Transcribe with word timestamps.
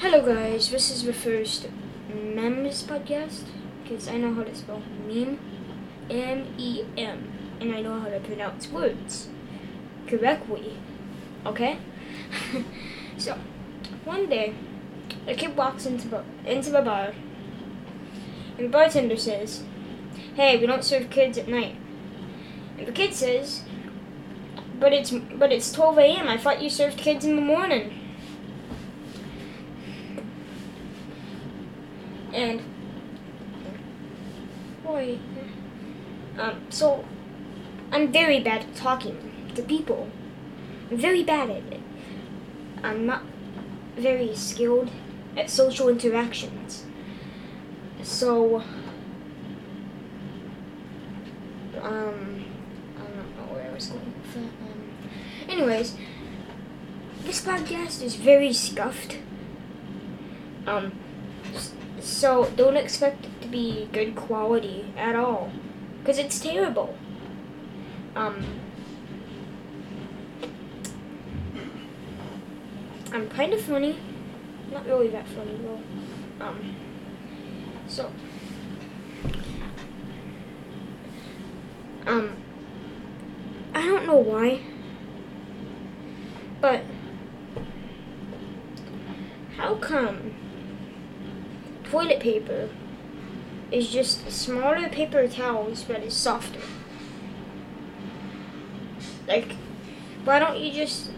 Hello, 0.00 0.24
guys. 0.24 0.70
This 0.70 0.92
is 0.92 1.02
the 1.02 1.12
first 1.12 1.66
MEMS 2.08 2.84
podcast 2.84 3.42
because 3.82 4.06
I 4.06 4.16
know 4.16 4.32
how 4.32 4.44
to 4.44 4.54
spell 4.54 4.80
meme, 5.08 5.40
M 6.08 6.54
E 6.56 6.84
M, 6.96 7.32
and 7.60 7.74
I 7.74 7.80
know 7.80 7.98
how 7.98 8.08
to 8.08 8.20
pronounce 8.20 8.70
words 8.70 9.28
correctly. 10.06 10.76
Okay? 11.44 11.78
so, 13.16 13.38
one 14.04 14.28
day, 14.28 14.54
a 15.26 15.34
kid 15.34 15.56
walks 15.56 15.84
into 15.84 16.22
into 16.46 16.70
the 16.70 16.82
bar, 16.82 17.12
and 18.56 18.66
the 18.66 18.70
bartender 18.70 19.16
says, 19.16 19.64
"Hey, 20.36 20.56
we 20.60 20.66
don't 20.66 20.84
serve 20.84 21.10
kids 21.10 21.36
at 21.36 21.48
night." 21.48 21.74
And 22.78 22.86
the 22.86 22.92
kid 22.92 23.14
says, 23.14 23.62
"But 24.78 24.92
it's 24.92 25.10
but 25.10 25.50
it's 25.50 25.72
12 25.72 25.98
a.m. 25.98 26.28
I 26.28 26.38
thought 26.38 26.62
you 26.62 26.70
served 26.70 26.98
kids 26.98 27.24
in 27.24 27.34
the 27.34 27.42
morning." 27.42 28.07
And 32.38 32.62
boy, 34.84 35.18
um, 36.38 36.62
so 36.70 37.04
I'm 37.90 38.12
very 38.12 38.38
bad 38.40 38.62
at 38.62 38.76
talking 38.76 39.50
to 39.56 39.62
people. 39.62 40.08
I'm 40.90 40.96
very 40.96 41.24
bad 41.24 41.50
at 41.50 41.64
it. 41.72 41.80
I'm 42.82 43.06
not 43.06 43.22
very 43.96 44.36
skilled 44.36 44.90
at 45.36 45.50
social 45.50 45.88
interactions. 45.88 46.84
So, 48.04 48.62
um, 51.82 52.44
I 52.96 53.02
don't 53.02 53.36
know 53.36 53.52
where 53.52 53.68
I 53.68 53.74
was 53.74 53.86
going 53.86 54.14
with 54.22 54.34
that. 54.34 54.40
Um, 54.40 54.92
anyways, 55.48 55.96
this 57.24 57.44
podcast 57.44 58.00
is 58.00 58.14
very 58.14 58.52
scuffed. 58.52 59.18
Um, 60.68 60.92
so 62.00 62.50
don't 62.56 62.76
expect 62.76 63.26
it 63.26 63.42
to 63.42 63.48
be 63.48 63.88
good 63.92 64.14
quality 64.16 64.92
at 64.96 65.16
all, 65.16 65.50
because 66.00 66.18
it's 66.18 66.38
terrible. 66.40 66.96
Um, 68.16 68.44
I'm 73.12 73.28
kind 73.28 73.52
of 73.52 73.60
funny, 73.60 73.96
not 74.70 74.86
really 74.86 75.08
that 75.08 75.26
funny 75.28 75.58
though. 75.62 76.44
Um, 76.44 76.76
so, 77.86 78.12
um, 82.06 82.36
I 83.74 83.86
don't 83.86 84.06
know 84.06 84.16
why, 84.16 84.60
but 86.60 86.82
how 89.56 89.74
come? 89.76 90.34
Paper 92.18 92.68
is 93.70 93.90
just 93.90 94.30
smaller 94.30 94.88
paper 94.88 95.26
towels 95.28 95.84
but 95.84 95.96
it's 96.02 96.14
softer. 96.14 96.60
Like, 99.26 99.52
why 100.24 100.38
don't 100.38 100.58
you 100.58 100.72
just, 100.72 101.10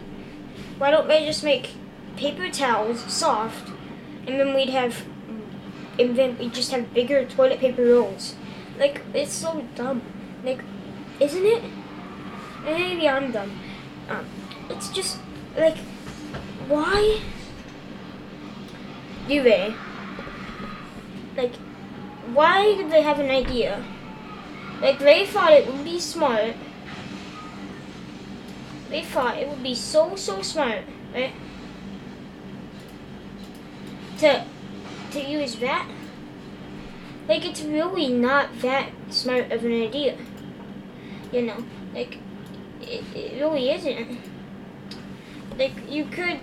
why 0.77 0.91
don't 0.91 1.07
they 1.07 1.25
just 1.25 1.43
make 1.43 1.71
paper 2.17 2.49
towels 2.49 3.01
soft 3.11 3.69
and 4.27 4.39
then 4.39 4.53
we'd 4.53 4.69
have, 4.69 5.05
and 5.97 6.15
then 6.15 6.37
we 6.37 6.49
just 6.49 6.71
have 6.71 6.93
bigger 6.93 7.25
toilet 7.25 7.59
paper 7.59 7.83
rolls. 7.83 8.35
Like, 8.77 9.01
it's 9.13 9.33
so 9.33 9.65
dumb. 9.75 10.01
Like, 10.43 10.61
isn't 11.19 11.45
it? 11.45 11.63
Maybe 12.63 13.07
I'm 13.07 13.31
dumb. 13.31 13.51
Um, 14.09 14.25
it's 14.69 14.89
just, 14.89 15.17
like, 15.57 15.77
why 16.67 17.21
do 19.27 19.43
they 19.43 19.73
like, 21.41 21.55
why 22.33 22.75
did 22.75 22.91
they 22.91 23.01
have 23.01 23.19
an 23.19 23.29
idea? 23.29 23.83
Like, 24.79 24.99
they 24.99 25.25
thought 25.25 25.51
it 25.51 25.67
would 25.67 25.83
be 25.83 25.99
smart. 25.99 26.55
They 28.89 29.03
thought 29.03 29.37
it 29.37 29.47
would 29.47 29.63
be 29.63 29.73
so, 29.73 30.15
so 30.15 30.41
smart, 30.41 30.83
right? 31.13 31.33
To, 34.19 34.45
to 35.11 35.19
use 35.19 35.55
that. 35.57 35.89
Like, 37.27 37.45
it's 37.45 37.61
really 37.61 38.13
not 38.13 38.49
that 38.61 38.89
smart 39.09 39.51
of 39.51 39.63
an 39.63 39.71
idea. 39.71 40.17
You 41.31 41.43
know, 41.43 41.65
like, 41.95 42.17
it, 42.81 43.03
it 43.15 43.41
really 43.41 43.71
isn't. 43.71 44.19
Like, 45.57 45.89
you 45.89 46.05
could 46.05 46.39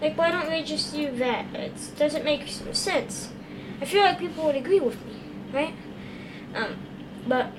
like, 0.00 0.16
why 0.16 0.30
don't 0.30 0.48
they 0.48 0.62
just 0.62 0.94
do 0.94 1.10
that? 1.16 1.46
It 1.54 1.72
doesn't 1.96 2.24
make 2.24 2.48
sense. 2.72 3.30
I 3.80 3.84
feel 3.84 4.02
like 4.02 4.18
people 4.18 4.44
would 4.44 4.56
agree 4.56 4.80
with 4.80 5.04
me, 5.06 5.14
right? 5.52 5.74
Um, 6.54 6.76
but 7.26 7.52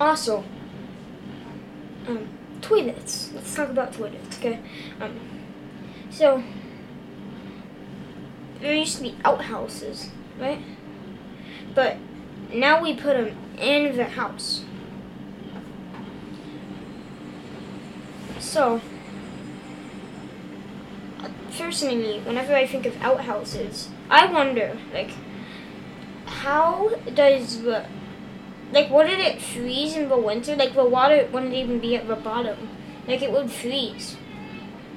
also, 0.00 0.44
um, 2.06 2.28
toilets. 2.60 3.32
Let's 3.34 3.54
talk 3.54 3.70
about 3.70 3.92
toilets, 3.92 4.38
okay? 4.38 4.60
Um, 5.00 5.18
so 6.10 6.42
there 8.60 8.74
used 8.74 8.96
to 8.96 9.02
be 9.02 9.16
outhouses, 9.24 10.10
right? 10.38 10.62
But 11.74 11.96
now 12.52 12.82
we 12.82 12.94
put 12.94 13.16
them 13.16 13.36
in 13.58 13.96
the 13.96 14.04
house. 14.04 14.64
So 18.38 18.80
personally, 21.56 22.20
whenever 22.20 22.54
I 22.54 22.66
think 22.66 22.86
of 22.86 23.00
outhouses, 23.02 23.88
I 24.08 24.26
wonder, 24.32 24.76
like, 24.92 25.10
how 26.26 26.94
does 27.14 27.62
the, 27.62 27.86
like, 28.72 28.90
what 28.90 29.06
did 29.06 29.20
it 29.20 29.42
freeze 29.42 29.96
in 29.96 30.08
the 30.08 30.16
winter? 30.16 30.56
Like, 30.56 30.74
the 30.74 30.84
water 30.84 31.28
wouldn't 31.32 31.54
even 31.54 31.78
be 31.78 31.96
at 31.96 32.08
the 32.08 32.16
bottom. 32.16 32.68
Like, 33.06 33.22
it 33.22 33.32
would 33.32 33.50
freeze. 33.50 34.16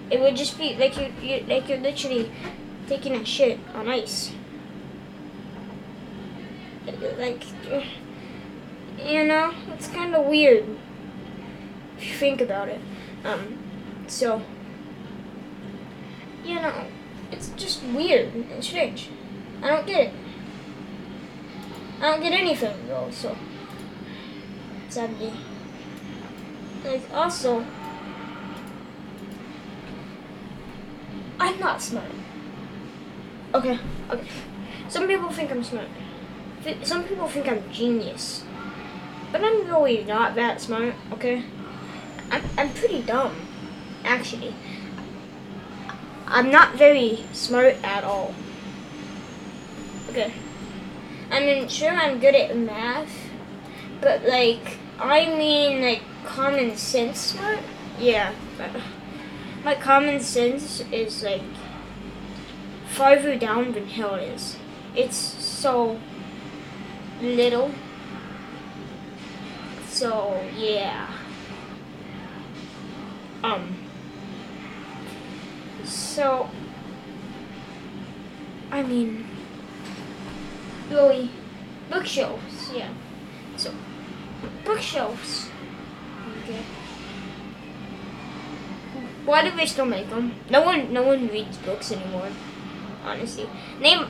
It 0.09 0.19
would 0.19 0.36
just 0.36 0.58
be, 0.58 0.75
like, 0.75 0.97
you, 0.97 1.12
you 1.22 1.46
like, 1.47 1.69
you're 1.69 1.80
literally 1.80 2.31
taking 2.88 3.16
a 3.16 3.25
shit 3.25 3.59
on 3.74 3.88
ice. 3.88 4.31
Like, 7.18 7.44
you 9.03 9.24
know, 9.24 9.53
it's 9.74 9.88
kind 9.88 10.13
of 10.16 10.25
weird 10.25 10.66
if 11.97 12.08
you 12.08 12.13
think 12.16 12.42
about 12.42 12.68
it. 12.68 12.81
Um, 13.24 13.58
so 14.08 14.42
you 16.44 16.56
know, 16.56 16.86
it's 17.31 17.50
just 17.56 17.84
weird 17.84 18.34
and 18.34 18.64
strange. 18.64 19.09
I 19.62 19.70
don't 19.70 19.88
get 19.88 20.08
it. 20.08 20.14
I 22.00 22.12
don't 22.12 22.22
get 22.22 22.34
anything 22.34 22.88
though, 22.88 23.09
so 23.12 23.36
sadly. 24.90 25.34
Like 26.84 27.02
also 27.14 27.66
I'm 31.40 31.59
not 31.59 31.81
smart. 31.81 32.12
Okay, 33.54 33.80
okay. 34.10 34.28
Some 34.90 35.08
people 35.08 35.30
think 35.30 35.52
I'm 35.52 35.64
smart. 35.64 35.88
Some 36.84 37.04
people 37.04 37.28
think 37.28 37.48
I'm 37.48 37.70
genius. 37.72 38.44
But 39.31 39.44
I'm 39.44 39.68
really 39.68 40.04
not 40.04 40.36
that 40.36 40.62
smart, 40.62 40.94
okay? 41.12 41.44
I'm, 42.31 42.44
I'm 42.58 42.74
pretty 42.74 43.02
dumb, 43.02 43.36
actually. 44.04 44.54
I'm 46.34 46.50
not 46.50 46.74
very 46.74 47.24
smart 47.32 47.76
at 47.84 48.04
all. 48.04 48.34
Okay. 50.10 50.34
I 51.30 51.40
mean, 51.42 51.68
sure, 51.68 51.92
I'm 51.92 52.20
good 52.20 52.34
at 52.34 52.58
math, 52.58 53.30
but 54.02 54.26
like, 54.26 54.80
I 55.00 55.28
mean, 55.28 55.82
like, 55.84 56.02
common 56.26 56.76
sense 56.76 57.20
smart? 57.20 57.60
Yeah. 58.00 58.34
My 59.64 59.76
common 59.76 60.20
sense 60.22 60.84
is 60.92 61.22
like 61.22 61.44
farther 62.88 63.38
down 63.38 63.74
than 63.74 63.86
Hill 63.86 64.16
is. 64.16 64.57
It's 64.96 65.16
so 65.16 66.00
little. 67.22 67.72
So, 69.88 70.44
yeah. 70.57 71.07
Um. 73.44 73.82
So, 76.13 76.48
I 78.69 78.83
mean, 78.83 79.25
really, 80.88 81.31
bookshelves, 81.89 82.69
yeah. 82.71 82.89
So, 83.57 83.74
bookshelves. 84.63 85.50
Okay. 86.44 86.62
Why 89.25 89.44
do 89.44 89.57
they 89.57 89.65
still 89.65 89.88
make 89.88 90.12
them? 90.12 90.36
No 90.51 90.62
one, 90.62 90.94
no 90.94 91.01
one 91.01 91.30
reads 91.30 91.57
books 91.57 91.92
anymore. 91.92 92.30
Honestly, 93.04 93.50
name, 93.80 94.06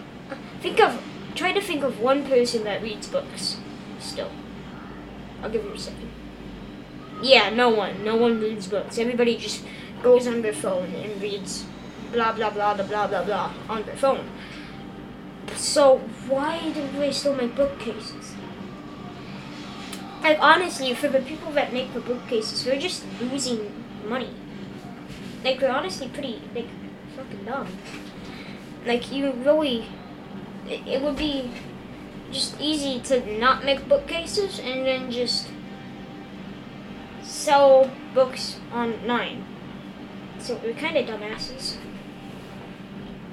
think 0.59 0.81
of, 0.81 1.01
try 1.35 1.53
to 1.53 1.61
think 1.61 1.83
of 1.83 2.01
one 2.01 2.25
person 2.25 2.65
that 2.65 2.81
reads 2.81 3.07
books. 3.07 3.59
Still, 4.01 4.29
I'll 5.41 5.49
give 5.49 5.63
you 5.63 5.71
a 5.71 5.79
second. 5.79 6.11
Yeah, 7.21 7.49
no 7.49 7.69
one. 7.69 8.03
No 8.03 8.17
one 8.17 8.41
reads 8.41 8.67
books. 8.67 8.97
Everybody 8.97 9.37
just 9.37 9.63
goes 10.01 10.27
on 10.27 10.41
their 10.41 10.51
phone 10.51 10.93
and 10.95 11.21
reads 11.21 11.65
blah 12.13 12.31
blah 12.31 12.49
blah 12.49 12.73
blah 12.73 13.07
blah 13.07 13.23
blah 13.23 13.53
on 13.67 13.83
their 13.83 13.95
phone. 13.95 14.29
So 15.55 15.97
why 16.29 16.71
do 16.71 16.87
they 16.97 17.11
still 17.11 17.35
make 17.35 17.55
bookcases? 17.55 18.35
Like 20.21 20.39
honestly, 20.39 20.93
for 20.93 21.09
the 21.09 21.19
people 21.19 21.51
that 21.51 21.73
make 21.73 21.93
the 21.93 21.99
bookcases, 21.99 22.63
they're 22.63 22.79
just 22.79 23.03
losing 23.19 23.83
money. 24.07 24.33
Like 25.43 25.59
they're 25.59 25.75
honestly 25.75 26.07
pretty 26.07 26.41
like 26.55 26.69
fucking 27.17 27.43
dumb. 27.45 27.67
Like 28.85 29.11
you 29.11 29.31
really, 29.31 29.87
it, 30.69 30.87
it 30.87 31.01
would 31.01 31.17
be 31.17 31.51
just 32.31 32.59
easy 32.59 32.99
to 33.01 33.37
not 33.37 33.63
make 33.65 33.87
bookcases 33.87 34.59
and 34.59 34.85
then 34.85 35.11
just 35.11 35.49
sell 37.21 37.91
books 38.13 38.59
online. 38.73 39.45
So 40.39 40.59
we're 40.63 40.73
kind 40.73 40.97
of 40.97 41.05
dumbasses. 41.05 41.77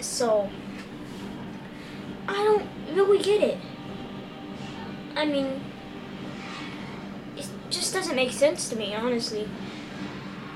So 0.01 0.49
I 2.27 2.35
don't 2.35 2.67
really 2.95 3.23
get 3.23 3.43
it. 3.43 3.59
I 5.17 5.25
mean, 5.27 5.61
it 7.37 7.49
just 7.69 7.93
doesn't 7.93 8.17
make 8.17 8.33
sense 8.33 8.69
to 8.71 8.77
me, 8.77 8.95
honestly. 8.95 9.49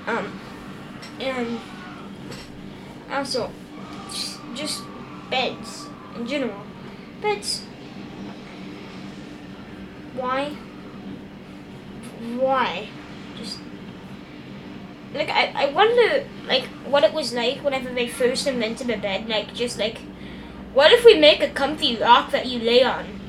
Um, 0.07 0.41
and 1.21 1.61
also, 3.11 3.51
just, 4.55 4.83
beds 5.31 5.87
in 6.17 6.27
general. 6.27 6.63
Beds. 7.21 7.63
Why? 10.15 10.51
Why? 12.39 12.89
Just 13.37 13.59
like 15.15 15.31
I, 15.31 15.53
I 15.55 15.73
wonder 15.73 16.27
like 16.47 16.65
what 16.87 17.05
it 17.05 17.13
was 17.15 17.33
like 17.33 17.63
whenever 17.63 17.91
they 17.91 18.09
first 18.09 18.47
invented 18.47 18.91
a 18.91 18.99
bed. 18.99 19.29
Like 19.29 19.55
just 19.55 19.79
like, 19.79 19.99
what 20.73 20.93
if 20.93 21.05
we 21.05 21.19
make 21.19 21.41
a 21.41 21.51
comfy 21.51 21.97
rock 21.97 22.33
that 22.33 22.47
you 22.47 22.59
lay 22.59 22.83
on? 22.83 23.21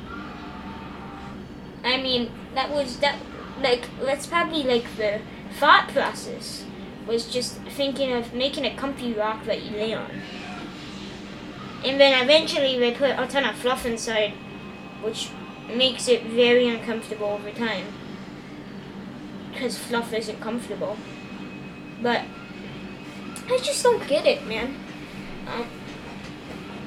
I 1.84 2.02
mean, 2.02 2.32
that 2.56 2.72
was 2.72 2.98
that 3.00 3.18
like 3.62 3.88
that's 4.02 4.26
probably 4.26 4.64
like 4.64 4.98
the 4.98 5.22
thought 5.60 5.90
process 5.90 6.66
was 7.08 7.32
just 7.32 7.58
thinking 7.78 8.12
of 8.14 8.34
making 8.34 8.66
a 8.66 8.76
comfy 8.76 9.14
rock 9.14 9.46
that 9.46 9.62
you 9.62 9.78
lay 9.78 9.94
on. 9.94 10.22
And 11.84 12.02
then 12.02 12.24
eventually 12.24 12.80
they 12.80 12.92
put 12.94 13.12
a 13.12 13.28
ton 13.28 13.46
of 13.46 13.56
fluff 13.56 13.86
inside, 13.86 14.32
which 15.04 15.30
makes 15.68 16.08
it 16.08 16.24
very 16.24 16.68
uncomfortable 16.68 17.28
over 17.28 17.52
time. 17.52 17.86
Because 19.52 19.78
fluff 19.78 20.12
isn't 20.12 20.42
comfortable. 20.42 20.98
But 22.02 22.24
I 23.48 23.58
just 23.60 23.84
don't 23.84 24.06
get 24.08 24.26
it, 24.26 24.46
man. 24.48 24.76
Um, 25.48 25.68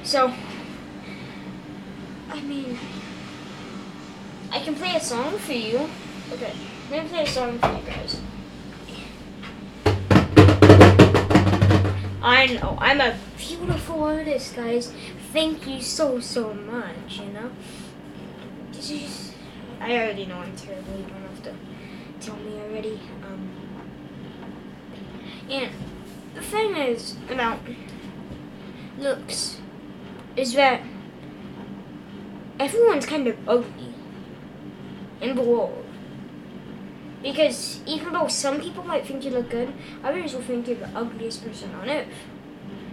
so, 0.03 0.33
I 2.29 2.41
mean, 2.41 2.77
I 4.51 4.59
can 4.59 4.75
play 4.75 4.95
a 4.95 4.99
song 4.99 5.37
for 5.37 5.53
you. 5.53 5.89
Okay, 6.31 6.53
I'm 6.85 6.89
gonna 6.89 7.09
play 7.09 7.23
a 7.23 7.27
song 7.27 7.59
for 7.59 7.67
you 7.67 7.83
guys. 7.85 8.21
I 12.21 12.47
know, 12.47 12.77
I'm 12.79 13.01
a 13.01 13.17
beautiful 13.37 14.03
artist, 14.03 14.55
guys. 14.55 14.93
Thank 15.31 15.67
you 15.67 15.81
so, 15.81 16.19
so 16.19 16.53
much, 16.53 17.19
you 17.19 17.27
know? 17.27 17.51
Just, 18.71 19.33
I 19.79 19.97
already 19.97 20.25
know 20.25 20.35
I'm 20.35 20.55
terrible. 20.55 20.97
You 20.97 21.03
don't 21.03 21.21
have 21.21 21.43
to 21.43 21.53
tell 22.19 22.35
me 22.37 22.59
already. 22.59 22.99
Um, 23.23 23.49
and 25.49 25.71
the 26.35 26.41
thing 26.41 26.75
is 26.75 27.15
about 27.29 27.59
looks 28.97 29.59
is 30.35 30.53
that 30.53 30.81
everyone's 32.59 33.05
kind 33.05 33.27
of 33.27 33.37
ugly 33.47 33.93
in 35.21 35.35
the 35.35 35.41
world. 35.41 35.85
Because 37.21 37.81
even 37.85 38.13
though 38.13 38.27
some 38.27 38.61
people 38.61 38.83
might 38.83 39.05
think 39.05 39.25
you 39.25 39.31
look 39.31 39.49
good, 39.49 39.73
others 40.03 40.33
will 40.33 40.41
think 40.41 40.67
you're 40.67 40.77
the 40.77 40.89
ugliest 40.95 41.45
person 41.45 41.73
on 41.75 41.89
earth. 41.89 42.07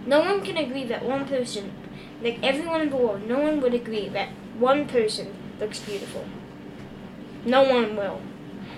No 0.05 0.19
one 0.19 0.43
can 0.43 0.57
agree 0.57 0.83
that 0.85 1.03
one 1.05 1.25
person, 1.25 1.71
like 2.21 2.39
everyone 2.43 2.81
in 2.81 2.89
the 2.89 2.97
world, 2.97 3.27
no 3.27 3.39
one 3.39 3.61
would 3.61 3.73
agree 3.73 4.09
that 4.09 4.29
one 4.57 4.87
person 4.87 5.33
looks 5.59 5.79
beautiful. 5.79 6.25
No 7.45 7.63
one 7.63 7.95
will. 7.95 8.21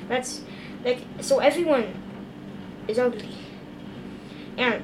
That's 0.08 0.42
like 0.86 1.00
so 1.22 1.40
everyone 1.40 1.94
is 2.88 3.00
ugly. 3.00 3.36
And 4.60 4.84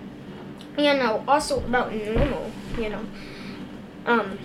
you 0.77 0.94
know, 0.94 1.24
also 1.27 1.60
about 1.60 1.94
normal, 1.94 2.51
you 2.80 2.89
know. 2.89 3.06
Um 4.06 4.39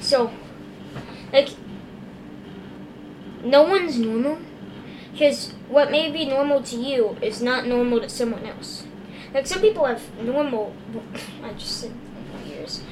so 0.00 0.30
like 1.32 1.48
no 3.42 3.62
one's 3.62 3.98
normal 3.98 4.38
because 5.12 5.52
what 5.68 5.90
may 5.90 6.10
be 6.10 6.24
normal 6.26 6.62
to 6.62 6.76
you 6.76 7.16
is 7.20 7.42
not 7.42 7.66
normal 7.66 8.00
to 8.00 8.08
someone 8.08 8.44
else. 8.44 8.84
Like 9.34 9.46
some 9.46 9.60
people 9.60 9.84
have 9.84 10.02
normal. 10.22 10.74
I 11.42 11.52
just 11.54 11.80
said 11.80 11.92
normal 12.14 12.52
ears. 12.52 12.82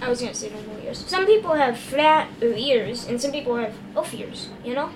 I 0.00 0.08
was 0.08 0.20
gonna 0.20 0.34
say 0.34 0.50
normal 0.50 0.84
ears. 0.84 1.04
Some 1.06 1.26
people 1.26 1.54
have 1.54 1.78
flat 1.78 2.28
ears, 2.42 3.06
and 3.06 3.20
some 3.20 3.32
people 3.32 3.56
have 3.56 3.74
off 3.96 4.14
ears. 4.14 4.48
You 4.64 4.74
know. 4.74 4.90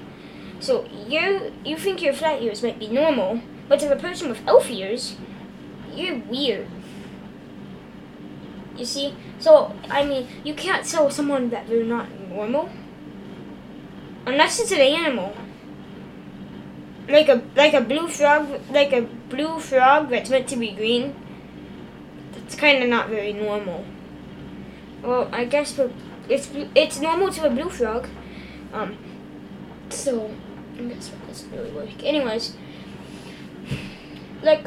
So 0.61 0.87
you 1.07 1.53
you 1.65 1.77
think 1.77 2.03
your 2.03 2.15
flat 2.15 2.43
ears 2.43 2.63
might 2.63 2.79
be 2.79 2.89
normal, 2.89 3.41
but 3.69 3.81
to 3.81 3.93
a 3.93 3.97
person 3.97 4.29
with 4.29 4.41
elf 4.47 4.71
ears, 4.71 5.17
you're 5.97 6.19
weird. 6.19 6.69
You 8.77 8.85
see? 8.85 9.15
So 9.39 9.75
I 9.89 10.05
mean, 10.05 10.29
you 10.45 10.55
can't 10.55 10.87
tell 10.87 11.11
someone 11.11 11.51
that 11.51 11.69
they're 11.69 11.85
not 11.85 12.09
normal 12.29 12.69
unless 14.27 14.61
it's 14.61 14.73
an 14.73 14.81
animal 14.81 15.33
like 17.09 17.29
a 17.29 17.43
like 17.55 17.73
a 17.75 17.81
blue 17.81 18.09
frog 18.09 18.61
like 18.71 18.93
a 18.93 19.03
blue 19.03 19.61
frog 19.61 20.11
that's 20.11 20.31
meant 20.31 20.49
to 20.49 20.57
be 20.57 20.73
green. 20.73 21.15
That's 22.33 22.55
kind 22.55 22.83
of 22.83 22.89
not 22.89 23.09
very 23.09 23.33
normal. 23.33 23.85
Well, 25.03 25.29
I 25.33 25.45
guess 25.45 25.79
it's 26.29 26.51
it's 26.75 27.01
normal 27.01 27.31
to 27.33 27.47
a 27.47 27.51
blue 27.51 27.71
frog. 27.71 28.09
Um, 28.73 28.97
so 29.89 30.31
I 30.79 30.83
guess 30.83 31.09
that 31.09 31.27
doesn't 31.27 31.53
really 31.53 31.71
work. 31.71 32.03
Anyways, 32.03 32.57
like 34.43 34.67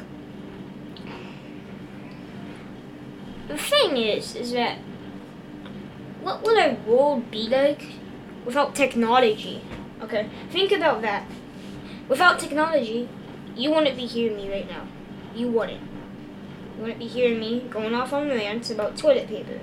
the 3.50 3.58
thing 3.58 3.98
is, 3.98 4.36
is 4.36 4.52
that 4.54 4.78
what 6.22 6.44
would 6.44 6.58
our 6.58 6.74
world 6.86 7.30
be 7.32 7.50
like 7.50 7.84
without 8.46 8.76
technology? 8.76 9.62
Okay, 10.02 10.30
think 10.52 10.72
about 10.72 11.02
that. 11.02 11.26
Without 12.08 12.40
technology, 12.40 13.10
you 13.56 13.72
wouldn't 13.72 13.98
be 13.98 14.06
hearing 14.06 14.38
me 14.38 14.52
right 14.52 14.70
now. 14.70 14.88
You 15.36 15.50
wouldn't. 15.50 15.82
You 16.78 16.82
wouldn't 16.84 17.00
be 17.00 17.08
hearing 17.08 17.40
me 17.40 17.68
going 17.70 17.94
off 17.94 18.14
on 18.14 18.30
rants 18.30 18.70
about 18.70 18.96
toilet 18.96 19.28
paper. 19.28 19.60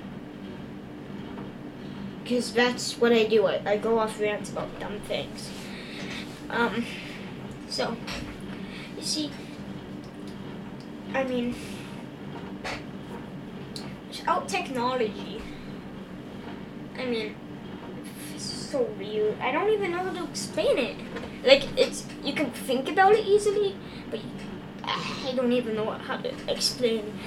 Because 2.22 2.52
that's 2.52 2.99
what 2.99 3.12
I 3.12 3.25
do. 3.25 3.46
I, 3.46 3.62
I 3.64 3.76
go 3.76 3.99
off 3.99 4.20
rants 4.20 4.50
about 4.50 4.80
dumb 4.80 4.99
things. 5.00 5.49
Um, 6.50 6.84
so, 7.68 7.96
you 8.96 9.02
see, 9.02 9.30
I 11.14 11.25
mean, 11.25 11.54
without 14.26 14.49
technology, 14.49 15.40
I 16.99 17.04
mean, 17.06 17.37
it's 18.35 18.45
so 18.45 18.83
weird. 18.99 19.38
I 19.40 19.52
don't 19.52 19.71
even 19.71 19.92
know 19.92 20.02
how 20.02 20.12
to 20.12 20.25
explain 20.25 20.78
it. 20.78 20.97
Like 21.45 21.64
it's 21.78 22.04
you 22.25 22.33
can 22.33 22.50
think 22.50 22.88
about 22.88 23.12
it 23.12 23.25
easily, 23.25 23.76
but 24.11 24.21
I 24.83 25.33
don't 25.37 25.52
even 25.52 25.76
know 25.76 25.90
how 25.90 26.16
to 26.16 26.33
explain 26.50 27.18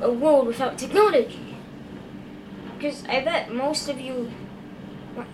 a 0.00 0.10
world 0.10 0.46
without 0.46 0.76
technology. 0.76 1.56
Because 2.76 3.04
I 3.06 3.24
bet 3.24 3.50
most 3.50 3.88
of 3.88 3.98
you 3.98 4.30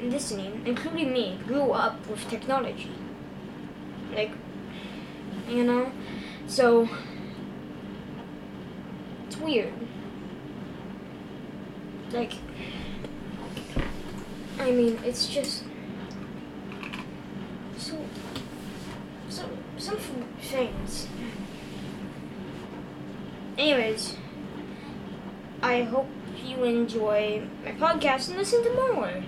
listening, 0.00 0.62
including 0.64 1.12
me, 1.12 1.38
grew 1.44 1.72
up 1.72 2.06
with 2.06 2.28
technology. 2.30 2.92
Like, 4.14 4.30
you 5.48 5.64
know, 5.64 5.90
so 6.46 6.88
it's 9.26 9.36
weird. 9.38 9.72
Like 12.12 12.34
I 14.58 14.70
mean, 14.72 14.98
it's 15.04 15.26
just 15.26 15.64
so 17.78 17.96
so 19.28 19.48
some 19.78 19.96
things. 20.40 21.08
Anyways, 23.56 24.16
I 25.62 25.82
hope 25.82 26.08
you 26.44 26.64
enjoy 26.64 27.42
my 27.64 27.72
podcast 27.72 28.28
and 28.28 28.38
listen 28.38 28.62
to 28.64 28.74
more 28.74 29.22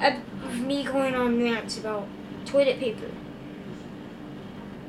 of 0.00 0.60
me 0.60 0.84
going 0.84 1.14
on 1.14 1.42
rants 1.42 1.78
about 1.78 2.06
toilet 2.44 2.78
paper. 2.78 3.10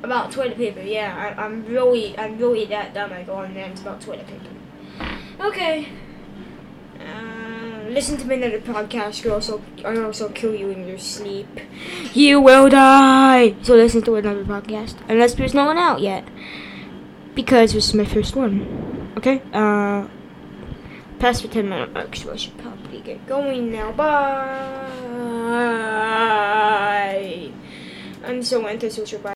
About 0.02 0.30
toilet 0.30 0.56
paper, 0.56 0.80
yeah. 0.80 1.34
I, 1.36 1.42
I'm 1.44 1.64
really, 1.66 2.16
I'm 2.18 2.38
really 2.38 2.64
that 2.66 2.94
dumb. 2.94 3.12
I 3.12 3.22
go 3.22 3.34
on 3.34 3.54
rants 3.54 3.80
about 3.80 4.00
toilet 4.00 4.26
paper. 4.26 5.18
Okay. 5.40 5.88
Listen 7.88 8.18
to 8.18 8.32
another 8.32 8.60
podcast. 8.60 9.24
I'll 9.26 9.32
also, 9.34 9.62
I'll 9.84 10.04
also 10.04 10.28
kill 10.28 10.54
you 10.54 10.68
in 10.68 10.86
your 10.86 10.98
sleep. 10.98 11.48
You 12.12 12.40
will 12.40 12.68
die. 12.68 13.54
So 13.62 13.74
listen 13.74 14.02
to 14.02 14.16
another 14.16 14.44
podcast, 14.44 14.96
unless 15.08 15.34
there's 15.34 15.54
no 15.54 15.64
one 15.64 15.78
out 15.78 16.00
yet, 16.00 16.28
because 17.34 17.72
this 17.72 17.88
is 17.88 17.94
my 17.94 18.04
first 18.04 18.36
one. 18.36 19.10
Okay. 19.16 19.40
Uh, 19.52 20.06
past 21.18 21.42
the 21.42 21.48
ten 21.48 21.68
minute 21.68 21.92
mark, 21.92 22.14
so 22.14 22.30
I 22.32 22.36
should 22.36 22.58
probably 22.58 23.00
get 23.00 23.26
going 23.26 23.72
now. 23.72 23.90
Bye. 23.92 24.84
I'm 28.24 28.42
so 28.42 28.66
antisocial. 28.68 29.18
Bye. 29.20 29.26